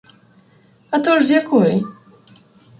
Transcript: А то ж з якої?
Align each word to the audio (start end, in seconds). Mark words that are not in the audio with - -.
А 0.89 0.99
то 0.99 1.19
ж 1.19 1.25
з 1.25 1.31
якої? 1.31 1.83